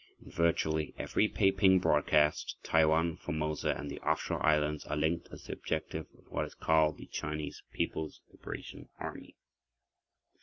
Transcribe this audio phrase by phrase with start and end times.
[0.25, 5.53] In virtually every Peiping broadcast, Taiwan (Formosa) and the offshore islands are linked as the
[5.53, 9.35] objective of what is called the "Chinese Peoples Liberation Army".